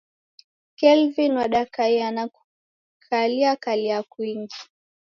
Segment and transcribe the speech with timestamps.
[0.75, 2.27] Kelvin wadakaia na
[3.01, 4.55] kukaliakalia kwingi